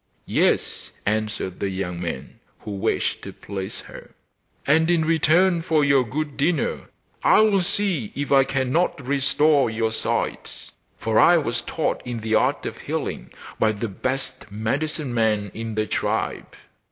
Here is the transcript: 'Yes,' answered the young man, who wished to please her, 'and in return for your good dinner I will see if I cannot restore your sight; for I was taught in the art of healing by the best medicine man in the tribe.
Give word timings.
'Yes,' 0.25 0.89
answered 1.05 1.59
the 1.59 1.69
young 1.69 2.01
man, 2.01 2.39
who 2.61 2.71
wished 2.71 3.21
to 3.21 3.31
please 3.31 3.81
her, 3.81 4.15
'and 4.65 4.89
in 4.89 5.05
return 5.05 5.61
for 5.61 5.85
your 5.85 6.03
good 6.03 6.37
dinner 6.37 6.89
I 7.23 7.41
will 7.41 7.61
see 7.61 8.11
if 8.15 8.31
I 8.31 8.43
cannot 8.43 9.05
restore 9.05 9.69
your 9.69 9.91
sight; 9.91 10.71
for 10.97 11.19
I 11.19 11.37
was 11.37 11.61
taught 11.61 12.01
in 12.03 12.21
the 12.21 12.33
art 12.33 12.65
of 12.65 12.79
healing 12.79 13.29
by 13.59 13.73
the 13.73 13.89
best 13.89 14.51
medicine 14.51 15.13
man 15.13 15.51
in 15.53 15.75
the 15.75 15.85
tribe. 15.85 16.51